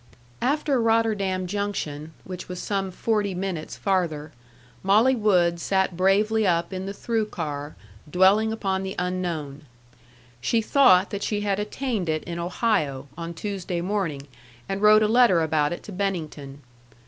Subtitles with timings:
[0.41, 4.31] After Rotterdam Junction, which was some forty minutes farther,
[4.81, 7.75] Molly Wood sat bravely up in the through car,
[8.09, 9.63] dwelling upon the unknown.
[10.41, 14.23] She thought that she had attained it in Ohio, on Tuesday morning,
[14.67, 16.63] and wrote a letter about it to Bennington.